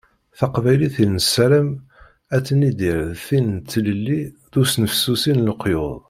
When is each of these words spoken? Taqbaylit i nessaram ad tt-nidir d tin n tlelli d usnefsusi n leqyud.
Taqbaylit 0.37 0.95
i 1.03 1.05
nessaram 1.13 1.69
ad 2.35 2.41
tt-nidir 2.43 2.99
d 3.11 3.17
tin 3.25 3.47
n 3.55 3.57
tlelli 3.71 4.21
d 4.51 4.53
usnefsusi 4.61 5.31
n 5.33 5.45
leqyud. 5.47 5.97